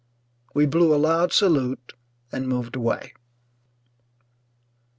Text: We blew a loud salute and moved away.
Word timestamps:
We 0.55 0.65
blew 0.65 0.95
a 0.95 0.97
loud 0.97 1.31
salute 1.31 1.93
and 2.31 2.47
moved 2.47 2.75
away. 2.75 3.13